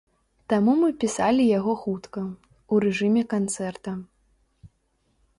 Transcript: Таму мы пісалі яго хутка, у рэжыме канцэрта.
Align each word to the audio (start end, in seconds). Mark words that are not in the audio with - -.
Таму 0.51 0.73
мы 0.83 0.87
пісалі 1.01 1.43
яго 1.59 1.75
хутка, 1.83 2.23
у 2.75 2.79
рэжыме 2.85 3.23
канцэрта. 3.35 3.93